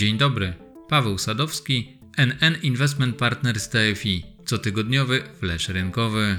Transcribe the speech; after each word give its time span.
Dzień 0.00 0.18
dobry, 0.18 0.54
Paweł 0.88 1.18
Sadowski, 1.18 1.98
NN 2.16 2.56
Investment 2.62 3.16
Partners 3.16 3.68
TFI, 3.68 4.24
cotygodniowy 4.44 5.22
flash 5.40 5.68
rynkowy. 5.68 6.38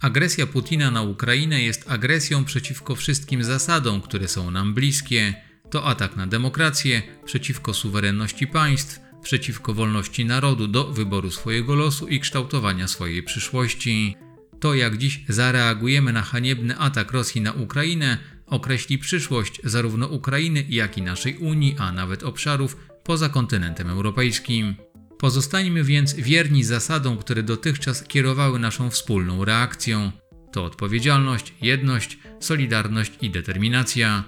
Agresja 0.00 0.46
Putina 0.46 0.90
na 0.90 1.02
Ukrainę 1.02 1.62
jest 1.62 1.90
agresją 1.90 2.44
przeciwko 2.44 2.94
wszystkim 2.94 3.44
zasadom, 3.44 4.00
które 4.00 4.28
są 4.28 4.50
nam 4.50 4.74
bliskie. 4.74 5.34
To 5.70 5.84
atak 5.84 6.16
na 6.16 6.26
demokrację, 6.26 7.02
przeciwko 7.24 7.74
suwerenności 7.74 8.46
państw, 8.46 9.00
przeciwko 9.22 9.74
wolności 9.74 10.24
narodu 10.24 10.68
do 10.68 10.84
wyboru 10.84 11.30
swojego 11.30 11.74
losu 11.74 12.08
i 12.08 12.20
kształtowania 12.20 12.88
swojej 12.88 13.22
przyszłości. 13.22 14.16
To, 14.60 14.74
jak 14.74 14.96
dziś 14.96 15.24
zareagujemy 15.28 16.12
na 16.12 16.22
haniebny 16.22 16.78
atak 16.78 17.12
Rosji 17.12 17.40
na 17.40 17.52
Ukrainę, 17.52 18.18
określi 18.50 18.98
przyszłość 18.98 19.60
zarówno 19.64 20.06
Ukrainy, 20.06 20.64
jak 20.68 20.98
i 20.98 21.02
naszej 21.02 21.36
Unii, 21.36 21.76
a 21.78 21.92
nawet 21.92 22.22
obszarów 22.22 22.76
poza 23.04 23.28
kontynentem 23.28 23.90
europejskim. 23.90 24.74
Pozostańmy 25.18 25.84
więc 25.84 26.14
wierni 26.14 26.64
zasadom, 26.64 27.18
które 27.18 27.42
dotychczas 27.42 28.04
kierowały 28.04 28.58
naszą 28.58 28.90
wspólną 28.90 29.44
reakcją. 29.44 30.12
To 30.52 30.64
odpowiedzialność, 30.64 31.54
jedność, 31.62 32.18
solidarność 32.40 33.12
i 33.20 33.30
determinacja. 33.30 34.24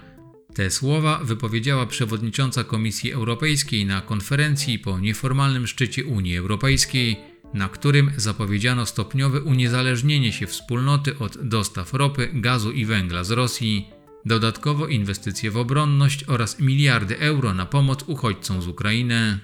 Te 0.55 0.71
słowa 0.71 1.21
wypowiedziała 1.25 1.87
przewodnicząca 1.87 2.65
Komisji 2.65 3.13
Europejskiej 3.13 3.87
na 3.87 4.01
konferencji 4.01 4.79
po 4.79 4.99
nieformalnym 4.99 5.67
szczycie 5.67 6.05
Unii 6.05 6.37
Europejskiej, 6.37 7.17
na 7.55 7.69
którym 7.69 8.11
zapowiedziano 8.17 8.87
stopniowe 8.87 9.41
uniezależnienie 9.41 10.33
się 10.33 10.47
wspólnoty 10.47 11.19
od 11.19 11.49
dostaw 11.49 11.95
ropy, 11.95 12.31
gazu 12.33 12.73
i 12.73 12.85
węgla 12.85 13.25
z 13.25 13.31
Rosji, 13.31 13.89
dodatkowo 14.27 14.87
inwestycje 14.87 15.51
w 15.51 15.57
obronność 15.57 16.25
oraz 16.25 16.61
miliardy 16.61 17.19
euro 17.19 17.55
na 17.55 17.67
pomoc 17.67 18.05
uchodźcom 18.07 18.63
z 18.63 18.67
Ukrainy. 18.67 19.39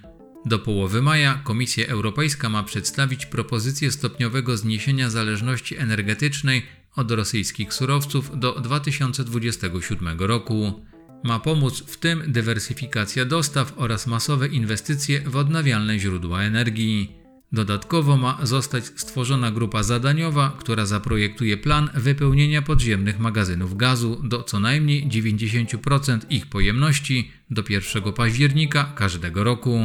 Do 0.47 0.59
połowy 0.59 1.03
maja 1.03 1.35
Komisja 1.45 1.87
Europejska 1.87 2.49
ma 2.49 2.63
przedstawić 2.63 3.27
propozycję 3.27 3.93
stopniowego 3.93 4.57
zniesienia 4.57 5.11
zależności 5.11 5.77
energetycznej 5.77 6.63
od 6.97 7.11
rosyjskich 7.11 7.75
surowców 7.75 8.39
do 8.39 8.53
2027 8.53 10.19
roku. 10.19 10.85
Ma 11.25 11.41
pomóc 11.41 11.85
w 11.87 11.97
tym 11.97 12.23
dywersyfikacja 12.27 13.25
dostaw 13.25 13.73
oraz 13.77 14.07
masowe 14.07 14.49
inwestycje 14.49 15.21
w 15.21 15.37
odnawialne 15.37 15.99
źródła 15.99 16.43
energii. 16.43 17.26
Dodatkowo 17.53 18.17
ma 18.17 18.39
zostać 18.43 18.85
stworzona 18.97 19.51
grupa 19.51 19.83
zadaniowa, 19.83 20.57
która 20.59 20.87
zaprojektuje 20.87 21.57
plan 21.57 21.91
wypełnienia 21.95 22.63
podziemnych 22.63 23.19
magazynów 23.19 23.77
gazu 23.77 24.21
do 24.25 24.43
co 24.43 24.61
najmniej 24.61 25.09
90% 25.09 26.19
ich 26.31 26.47
pojemności 26.47 27.31
do 27.51 27.63
1 27.69 28.13
października 28.13 28.85
każdego 28.85 29.45
roku. 29.45 29.81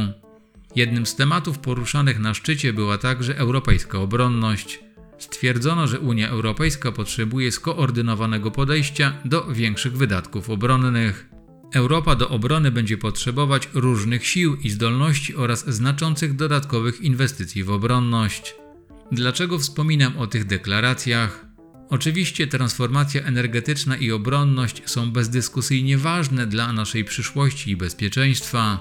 Jednym 0.76 1.06
z 1.06 1.16
tematów 1.16 1.58
poruszanych 1.58 2.18
na 2.18 2.34
szczycie 2.34 2.72
była 2.72 2.98
także 2.98 3.38
europejska 3.38 3.98
obronność. 3.98 4.80
Stwierdzono, 5.18 5.86
że 5.86 6.00
Unia 6.00 6.28
Europejska 6.28 6.92
potrzebuje 6.92 7.52
skoordynowanego 7.52 8.50
podejścia 8.50 9.12
do 9.24 9.46
większych 9.46 9.96
wydatków 9.96 10.50
obronnych. 10.50 11.28
Europa 11.72 12.14
do 12.14 12.28
obrony 12.28 12.70
będzie 12.70 12.98
potrzebować 12.98 13.68
różnych 13.74 14.26
sił 14.26 14.56
i 14.56 14.70
zdolności 14.70 15.36
oraz 15.36 15.70
znaczących 15.74 16.36
dodatkowych 16.36 17.00
inwestycji 17.00 17.64
w 17.64 17.70
obronność. 17.70 18.54
Dlaczego 19.12 19.58
wspominam 19.58 20.18
o 20.18 20.26
tych 20.26 20.44
deklaracjach? 20.44 21.46
Oczywiście 21.90 22.46
transformacja 22.46 23.22
energetyczna 23.22 23.96
i 23.96 24.10
obronność 24.10 24.82
są 24.86 25.10
bezdyskusyjnie 25.10 25.98
ważne 25.98 26.46
dla 26.46 26.72
naszej 26.72 27.04
przyszłości 27.04 27.70
i 27.70 27.76
bezpieczeństwa. 27.76 28.80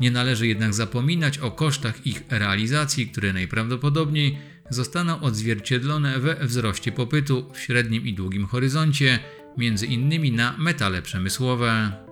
Nie 0.00 0.10
należy 0.10 0.46
jednak 0.46 0.74
zapominać 0.74 1.38
o 1.38 1.50
kosztach 1.50 2.06
ich 2.06 2.22
realizacji, 2.30 3.08
które 3.08 3.32
najprawdopodobniej 3.32 4.38
zostaną 4.70 5.20
odzwierciedlone 5.20 6.18
we 6.18 6.46
wzroście 6.46 6.92
popytu 6.92 7.50
w 7.52 7.60
średnim 7.60 8.06
i 8.06 8.14
długim 8.14 8.46
horyzoncie, 8.46 9.18
między 9.58 9.86
innymi 9.86 10.32
na 10.32 10.54
metale 10.58 11.02
przemysłowe. 11.02 12.07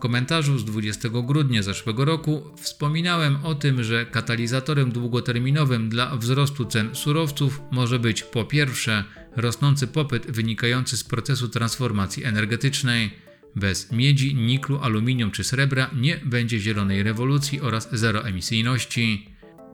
Komentarzu 0.00 0.58
z 0.58 0.64
20 0.64 1.08
grudnia 1.08 1.62
zeszłego 1.62 2.04
roku 2.04 2.42
wspominałem 2.56 3.44
o 3.44 3.54
tym, 3.54 3.84
że 3.84 4.06
katalizatorem 4.06 4.92
długoterminowym 4.92 5.88
dla 5.88 6.16
wzrostu 6.16 6.64
cen 6.64 6.94
surowców 6.94 7.60
może 7.70 7.98
być 7.98 8.22
po 8.22 8.44
pierwsze 8.44 9.04
rosnący 9.36 9.86
popyt 9.86 10.30
wynikający 10.30 10.96
z 10.96 11.04
procesu 11.04 11.48
transformacji 11.48 12.24
energetycznej, 12.24 13.10
bez 13.56 13.92
miedzi, 13.92 14.34
niklu, 14.34 14.78
aluminium 14.78 15.30
czy 15.30 15.44
srebra 15.44 15.90
nie 15.96 16.16
będzie 16.24 16.60
zielonej 16.60 17.02
rewolucji 17.02 17.60
oraz 17.60 17.88
zeroemisyjności. 17.92 19.28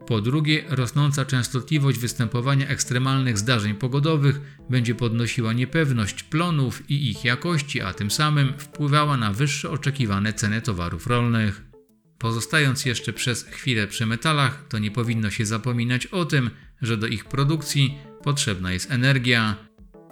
Po 0.07 0.21
drugie, 0.21 0.63
rosnąca 0.69 1.25
częstotliwość 1.25 1.99
występowania 1.99 2.67
ekstremalnych 2.67 3.37
zdarzeń 3.37 3.73
pogodowych 3.73 4.41
będzie 4.69 4.95
podnosiła 4.95 5.53
niepewność 5.53 6.23
plonów 6.23 6.91
i 6.91 7.09
ich 7.09 7.25
jakości, 7.25 7.81
a 7.81 7.93
tym 7.93 8.11
samym 8.11 8.53
wpływała 8.57 9.17
na 9.17 9.33
wyższe 9.33 9.69
oczekiwane 9.69 10.33
ceny 10.33 10.61
towarów 10.61 11.07
rolnych. 11.07 11.61
Pozostając 12.17 12.85
jeszcze 12.85 13.13
przez 13.13 13.43
chwilę 13.43 13.87
przy 13.87 14.05
metalach, 14.05 14.65
to 14.69 14.79
nie 14.79 14.91
powinno 14.91 15.29
się 15.29 15.45
zapominać 15.45 16.05
o 16.05 16.25
tym, 16.25 16.49
że 16.81 16.97
do 16.97 17.07
ich 17.07 17.25
produkcji 17.25 17.97
potrzebna 18.23 18.71
jest 18.71 18.91
energia. 18.91 19.55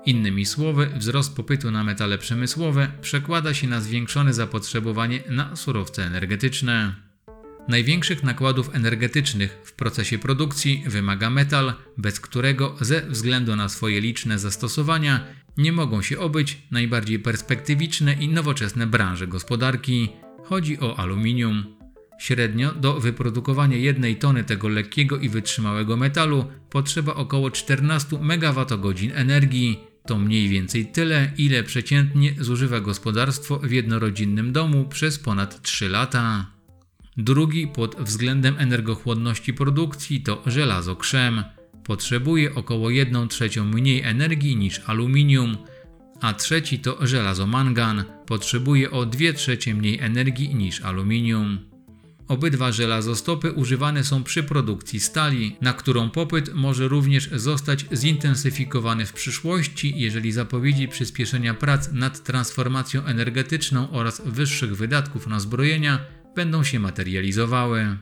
Innymi 0.05 0.45
słowy, 0.45 0.89
wzrost 0.97 1.35
popytu 1.35 1.71
na 1.71 1.83
metale 1.83 2.17
przemysłowe 2.17 2.91
przekłada 3.01 3.53
się 3.53 3.67
na 3.67 3.81
zwiększone 3.81 4.33
zapotrzebowanie 4.33 5.23
na 5.29 5.55
surowce 5.55 6.05
energetyczne. 6.05 7.05
Największych 7.67 8.23
nakładów 8.23 8.75
energetycznych 8.75 9.57
w 9.63 9.73
procesie 9.73 10.17
produkcji 10.17 10.83
wymaga 10.87 11.29
metal, 11.29 11.73
bez 11.97 12.19
którego 12.19 12.75
ze 12.81 13.01
względu 13.01 13.55
na 13.55 13.69
swoje 13.69 14.01
liczne 14.01 14.39
zastosowania 14.39 15.25
nie 15.57 15.71
mogą 15.71 16.01
się 16.01 16.19
obyć 16.19 16.57
najbardziej 16.71 17.19
perspektywiczne 17.19 18.13
i 18.13 18.29
nowoczesne 18.29 18.87
branże 18.87 19.27
gospodarki. 19.27 20.09
Chodzi 20.43 20.79
o 20.79 20.99
aluminium. 20.99 21.75
Średnio 22.19 22.71
do 22.71 22.99
wyprodukowania 22.99 23.77
jednej 23.77 24.15
tony 24.15 24.43
tego 24.43 24.67
lekkiego 24.67 25.17
i 25.17 25.29
wytrzymałego 25.29 25.97
metalu 25.97 26.45
potrzeba 26.69 27.13
około 27.13 27.51
14 27.51 28.17
MWh 28.21 29.11
energii, 29.13 29.79
to 30.07 30.19
mniej 30.19 30.49
więcej 30.49 30.85
tyle, 30.85 31.31
ile 31.37 31.63
przeciętnie 31.63 32.33
zużywa 32.39 32.79
gospodarstwo 32.79 33.59
w 33.59 33.71
jednorodzinnym 33.71 34.53
domu 34.53 34.85
przez 34.85 35.19
ponad 35.19 35.61
3 35.61 35.89
lata. 35.89 36.54
Drugi 37.17 37.67
pod 37.67 37.95
względem 37.99 38.55
energochłonności 38.57 39.53
produkcji 39.53 40.21
to 40.21 40.43
żelazo 40.45 40.95
krzem. 40.95 41.43
Potrzebuje 41.83 42.55
około 42.55 42.89
1 42.89 43.27
trzecią 43.27 43.65
mniej 43.65 44.01
energii 44.01 44.57
niż 44.57 44.81
aluminium, 44.85 45.57
a 46.21 46.33
trzeci 46.33 46.79
to 46.79 47.07
żelazo 47.07 47.47
mangan. 47.47 48.03
Potrzebuje 48.25 48.91
o 48.91 49.05
2 49.05 49.33
trzecie 49.33 49.75
mniej 49.75 49.99
energii 49.99 50.55
niż 50.55 50.81
aluminium. 50.81 51.59
Obydwa 52.27 52.71
żelazostopy 52.71 53.51
używane 53.51 54.03
są 54.03 54.23
przy 54.23 54.43
produkcji 54.43 54.99
stali, 54.99 55.55
na 55.61 55.73
którą 55.73 56.09
popyt 56.09 56.53
może 56.53 56.87
również 56.87 57.29
zostać 57.29 57.85
zintensyfikowany 57.93 59.05
w 59.05 59.13
przyszłości, 59.13 59.93
jeżeli 59.95 60.31
zapowiedzi 60.31 60.87
przyspieszenia 60.87 61.53
prac 61.53 61.91
nad 61.91 62.23
transformacją 62.23 63.05
energetyczną 63.05 63.91
oraz 63.91 64.21
wyższych 64.25 64.77
wydatków 64.77 65.27
na 65.27 65.39
zbrojenia 65.39 65.99
będą 66.35 66.63
się 66.63 66.79
materializowały. 66.79 67.97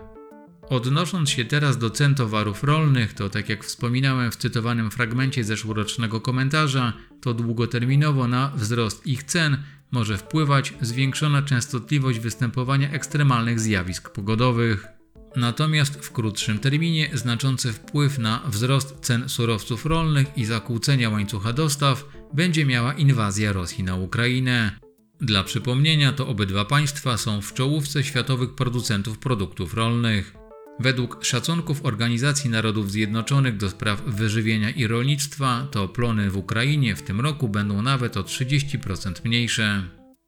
Odnosząc 0.69 1.29
się 1.29 1.45
teraz 1.45 1.77
do 1.77 1.89
cen 1.89 2.15
towarów 2.15 2.63
rolnych, 2.63 3.13
to 3.13 3.29
tak 3.29 3.49
jak 3.49 3.63
wspominałem 3.63 4.31
w 4.31 4.35
cytowanym 4.35 4.91
fragmencie 4.91 5.43
zeszłorocznego 5.43 6.21
komentarza, 6.21 6.93
to 7.21 7.33
długoterminowo 7.33 8.27
na 8.27 8.51
wzrost 8.55 9.07
ich 9.07 9.23
cen 9.23 9.57
może 9.91 10.17
wpływać 10.17 10.73
zwiększona 10.81 11.41
częstotliwość 11.41 12.19
występowania 12.19 12.91
ekstremalnych 12.91 13.59
zjawisk 13.59 14.09
pogodowych. 14.09 14.87
Natomiast 15.35 16.05
w 16.05 16.11
krótszym 16.11 16.59
terminie 16.59 17.09
znaczący 17.13 17.73
wpływ 17.73 18.19
na 18.19 18.41
wzrost 18.47 18.99
cen 19.01 19.29
surowców 19.29 19.85
rolnych 19.85 20.37
i 20.37 20.45
zakłócenia 20.45 21.09
łańcucha 21.09 21.53
dostaw 21.53 22.05
będzie 22.33 22.65
miała 22.65 22.93
inwazja 22.93 23.53
Rosji 23.53 23.83
na 23.83 23.95
Ukrainę. 23.95 24.82
Dla 25.23 25.43
przypomnienia, 25.43 26.13
to 26.13 26.27
obydwa 26.27 26.65
państwa 26.65 27.17
są 27.17 27.41
w 27.41 27.53
czołówce 27.53 28.03
światowych 28.03 28.55
producentów 28.55 29.19
produktów 29.19 29.73
rolnych. 29.73 30.33
Według 30.79 31.25
szacunków 31.25 31.85
Organizacji 31.85 32.49
Narodów 32.49 32.91
Zjednoczonych 32.91 33.57
do 33.57 33.69
spraw 33.69 34.01
wyżywienia 34.05 34.69
i 34.69 34.87
rolnictwa, 34.87 35.67
to 35.71 35.87
plony 35.87 36.29
w 36.29 36.37
Ukrainie 36.37 36.95
w 36.95 37.01
tym 37.01 37.21
roku 37.21 37.49
będą 37.49 37.81
nawet 37.81 38.17
o 38.17 38.23
30% 38.23 39.25
mniejsze. 39.25 39.83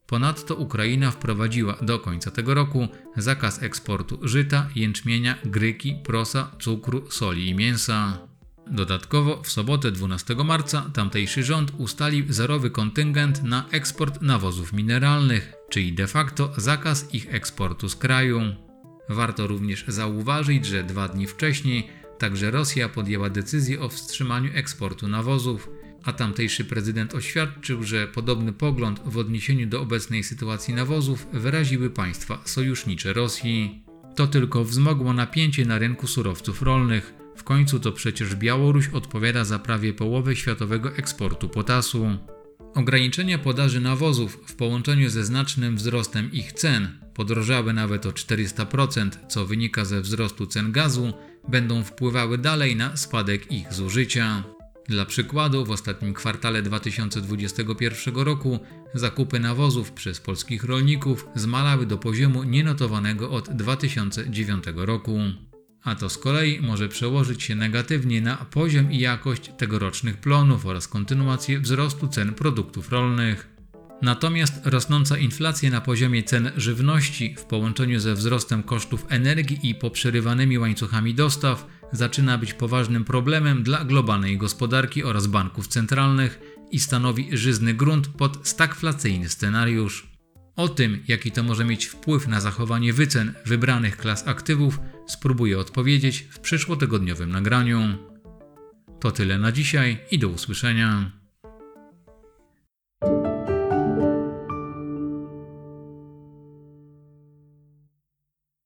Ponadto 0.05 0.55
Ukraina 0.55 1.11
wprowadziła 1.11 1.77
do 1.81 1.99
końca 1.99 2.31
tego 2.31 2.53
roku 2.53 2.87
zakaz 3.17 3.63
eksportu 3.63 4.19
żyta, 4.21 4.69
jęczmienia, 4.75 5.37
gryki, 5.45 5.95
prosa, 6.03 6.51
cukru, 6.59 7.11
soli 7.11 7.49
i 7.49 7.55
mięsa. 7.55 8.27
Dodatkowo 8.71 9.43
w 9.43 9.51
sobotę 9.51 9.91
12 9.91 10.35
marca 10.35 10.89
tamtejszy 10.93 11.43
rząd 11.43 11.71
ustalił 11.77 12.25
zerowy 12.33 12.69
kontyngent 12.69 13.43
na 13.43 13.65
eksport 13.71 14.21
nawozów 14.21 14.73
mineralnych, 14.73 15.53
czyli 15.69 15.93
de 15.93 16.07
facto 16.07 16.53
zakaz 16.57 17.13
ich 17.13 17.33
eksportu 17.33 17.89
z 17.89 17.95
kraju. 17.95 18.41
Warto 19.09 19.47
również 19.47 19.85
zauważyć, 19.87 20.65
że 20.65 20.83
dwa 20.83 21.07
dni 21.07 21.27
wcześniej 21.27 21.87
także 22.17 22.51
Rosja 22.51 22.89
podjęła 22.89 23.29
decyzję 23.29 23.81
o 23.81 23.89
wstrzymaniu 23.89 24.51
eksportu 24.53 25.07
nawozów, 25.07 25.69
a 26.03 26.13
tamtejszy 26.13 26.65
prezydent 26.65 27.15
oświadczył, 27.15 27.83
że 27.83 28.07
podobny 28.07 28.53
pogląd 28.53 29.01
w 29.05 29.17
odniesieniu 29.17 29.67
do 29.67 29.81
obecnej 29.81 30.23
sytuacji 30.23 30.73
nawozów 30.73 31.27
wyraziły 31.33 31.89
państwa 31.89 32.41
sojusznicze 32.45 33.13
Rosji. 33.13 33.83
To 34.15 34.27
tylko 34.27 34.63
wzmogło 34.63 35.13
napięcie 35.13 35.65
na 35.65 35.77
rynku 35.77 36.07
surowców 36.07 36.61
rolnych. 36.61 37.24
Końcu 37.45 37.79
to 37.79 37.91
przecież 37.91 38.35
Białoruś 38.35 38.87
odpowiada 38.87 39.43
za 39.43 39.59
prawie 39.59 39.93
połowę 39.93 40.35
światowego 40.35 40.95
eksportu 40.95 41.49
potasu. 41.49 42.17
Ograniczenia 42.75 43.37
podaży 43.37 43.81
nawozów 43.81 44.39
w 44.45 44.55
połączeniu 44.55 45.09
ze 45.09 45.25
znacznym 45.25 45.75
wzrostem 45.75 46.31
ich 46.31 46.53
cen, 46.53 46.87
podrożały 47.13 47.73
nawet 47.73 48.05
o 48.05 48.09
400%, 48.09 49.09
co 49.27 49.45
wynika 49.45 49.85
ze 49.85 50.01
wzrostu 50.01 50.47
cen 50.47 50.71
gazu, 50.71 51.13
będą 51.47 51.83
wpływały 51.83 52.37
dalej 52.37 52.75
na 52.75 52.97
spadek 52.97 53.51
ich 53.51 53.73
zużycia. 53.73 54.43
Dla 54.89 55.05
przykładu, 55.05 55.65
w 55.65 55.71
ostatnim 55.71 56.13
kwartale 56.13 56.61
2021 56.61 58.15
roku 58.15 58.59
zakupy 58.93 59.39
nawozów 59.39 59.91
przez 59.91 60.19
polskich 60.19 60.63
rolników 60.63 61.27
zmalały 61.35 61.85
do 61.85 61.97
poziomu 61.97 62.43
nienotowanego 62.43 63.31
od 63.31 63.49
2009 63.49 64.63
roku. 64.75 65.19
A 65.85 65.95
to 65.95 66.09
z 66.09 66.17
kolei 66.17 66.61
może 66.61 66.89
przełożyć 66.89 67.43
się 67.43 67.55
negatywnie 67.55 68.21
na 68.21 68.35
poziom 68.37 68.91
i 68.91 68.99
jakość 68.99 69.51
tegorocznych 69.57 70.17
plonów 70.17 70.65
oraz 70.65 70.87
kontynuację 70.87 71.59
wzrostu 71.59 72.07
cen 72.07 72.33
produktów 72.33 72.89
rolnych. 72.89 73.55
Natomiast 74.01 74.53
rosnąca 74.65 75.17
inflacja 75.17 75.71
na 75.71 75.81
poziomie 75.81 76.23
cen 76.23 76.51
żywności 76.57 77.35
w 77.37 77.43
połączeniu 77.43 77.99
ze 77.99 78.13
wzrostem 78.13 78.63
kosztów 78.63 79.05
energii 79.09 79.69
i 79.69 79.75
poprzerywanymi 79.75 80.59
łańcuchami 80.59 81.13
dostaw 81.13 81.67
zaczyna 81.91 82.37
być 82.37 82.53
poważnym 82.53 83.03
problemem 83.03 83.63
dla 83.63 83.83
globalnej 83.83 84.37
gospodarki 84.37 85.03
oraz 85.03 85.27
banków 85.27 85.67
centralnych 85.67 86.39
i 86.71 86.79
stanowi 86.79 87.37
żyzny 87.37 87.73
grunt 87.73 88.07
pod 88.07 88.47
stagflacyjny 88.47 89.29
scenariusz. 89.29 90.14
O 90.55 90.69
tym, 90.69 91.03
jaki 91.07 91.31
to 91.31 91.43
może 91.43 91.65
mieć 91.65 91.85
wpływ 91.85 92.27
na 92.27 92.41
zachowanie 92.41 92.93
wycen 92.93 93.33
wybranych 93.45 93.97
klas 93.97 94.27
aktywów, 94.27 94.79
spróbuję 95.07 95.59
odpowiedzieć 95.59 96.27
w 96.29 96.39
przyszłotygodniowym 96.39 97.31
nagraniu. 97.31 97.97
To 98.99 99.11
tyle 99.11 99.37
na 99.37 99.51
dzisiaj 99.51 99.97
i 100.11 100.19
do 100.19 100.29
usłyszenia. 100.29 101.24